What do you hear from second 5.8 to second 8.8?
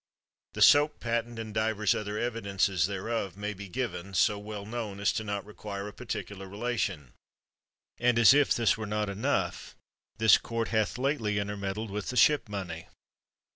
a particular rela tion. And as if this